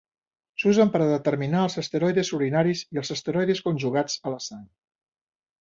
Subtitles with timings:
[0.61, 4.69] S'usen per a determinar els esteroides urinaris i els esteroides conjugats a la sang.